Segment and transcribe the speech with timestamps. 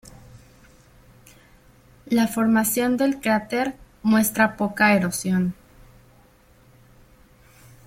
[2.07, 5.53] La formación del cráter muestra poca erosión.